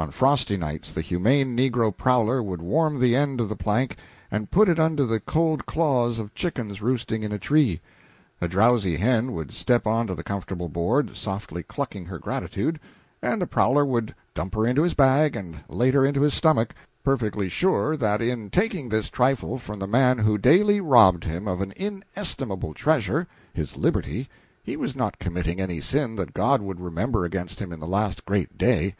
[0.00, 3.96] On frosty nights the humane negro prowler would warm the end of a plank
[4.28, 7.80] and put it up under the cold claws of chickens roosting in a tree;
[8.40, 12.80] a drowsy hen would step on to the comfortable board, softly clucking her gratitude,
[13.22, 16.74] and the prowler would dump her into his bag, and later into his stomach,
[17.04, 21.60] perfectly sure that in taking this trifle from the man who daily robbed him of
[21.60, 23.24] an inestimable treasure
[23.54, 24.28] his liberty
[24.64, 28.24] he was not committing any sin that God would remember against him in the Last
[28.26, 28.96] Great Day.